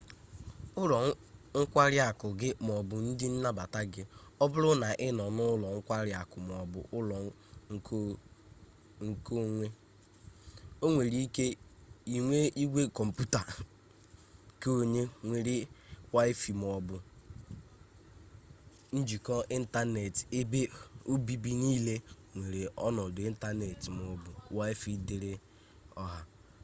[0.81, 0.97] ụlọ
[1.59, 4.01] nkwari akụ gị maọbụ ndị nnabata gị
[4.43, 7.15] ọ bụrụ na ị nọ n'ụlọ nkwari akụ maọbu ụlọ
[9.25, 9.67] konwe
[10.93, 11.45] nwere ike
[12.15, 13.41] inwe igwe kọmputa
[14.61, 15.55] keonwe nwere
[16.13, 16.95] waịfaị maọbụ
[18.97, 20.59] njikọ ịntaneetị ebe
[21.11, 21.95] obibi niile
[22.35, 25.31] nwere ọnọdụ ịntaneetị maọbụ waịfaị dịịrị
[26.01, 26.19] ọha